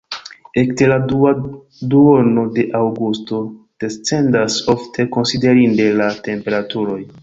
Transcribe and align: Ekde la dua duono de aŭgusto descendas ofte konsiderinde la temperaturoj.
Ekde 0.61 0.87
la 0.91 0.95
dua 1.11 1.33
duono 1.91 2.47
de 2.57 2.67
aŭgusto 2.81 3.45
descendas 3.87 4.61
ofte 4.79 5.11
konsiderinde 5.19 5.91
la 6.05 6.13
temperaturoj. 6.31 7.03